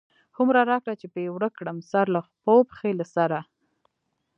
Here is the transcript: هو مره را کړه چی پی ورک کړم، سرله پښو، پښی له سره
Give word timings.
هو 0.35 0.41
مره 0.47 0.63
را 0.71 0.77
کړه 0.83 0.93
چی 1.01 1.07
پی 1.13 1.25
ورک 1.31 1.53
کړم، 1.59 1.77
سرله 1.91 2.21
پښو، 2.43 2.55
پښی 2.69 2.91
له 2.99 3.05
سره 3.15 3.39